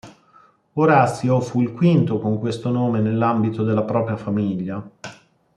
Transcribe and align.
Orazio 0.73 1.39
fu 1.41 1.61
il 1.61 1.73
quinto 1.73 2.17
con 2.17 2.39
questo 2.39 2.71
nome 2.71 3.01
nell'ambito 3.01 3.61
della 3.63 3.83
propria 3.83 4.17
famiglia. 4.17 4.81